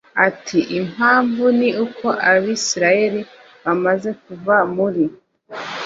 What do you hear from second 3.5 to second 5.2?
bamaze kuva muri